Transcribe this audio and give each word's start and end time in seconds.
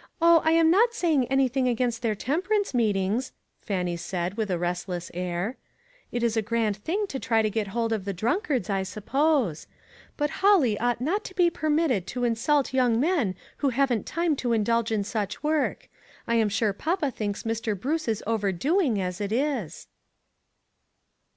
"Oh, 0.22 0.40
I 0.44 0.52
am 0.52 0.70
not 0.70 0.94
saying 0.94 1.26
anything 1.26 1.66
against 1.66 2.00
their 2.00 2.14
temperance 2.14 2.74
meetings," 2.74 3.32
Fannie 3.60 3.96
said, 3.96 4.34
with 4.36 4.48
a 4.48 4.56
restless 4.56 5.10
air. 5.12 5.56
"It 6.12 6.22
is 6.22 6.36
a 6.36 6.42
grand 6.42 6.76
thing 6.76 7.08
to 7.08 7.18
try 7.18 7.42
to 7.42 7.50
get 7.50 7.66
hold 7.74 7.92
of 7.92 8.04
the 8.04 8.12
drunkards, 8.12 8.70
I 8.70 8.84
suppose. 8.84 9.66
But 10.16 10.30
Holly 10.44 10.78
ought 10.78 11.00
not 11.00 11.24
to 11.24 11.34
be 11.34 11.50
per 11.50 11.68
mitted 11.68 12.06
to 12.06 12.22
insult 12.22 12.72
young 12.72 13.00
men 13.00 13.34
who 13.56 13.70
haven't 13.70 14.06
time 14.06 14.36
to 14.36 14.52
indulge 14.52 14.92
in 14.92 15.02
such 15.02 15.42
work. 15.42 15.88
I 16.28 16.36
am 16.36 16.48
sure 16.48 16.72
papa 16.72 17.10
thinks 17.10 17.42
Mr. 17.42 17.76
Bruce 17.76 18.06
is 18.06 18.22
overdoing, 18.28 19.00
as 19.00 19.20
it 19.20 19.32
is." 19.32 19.88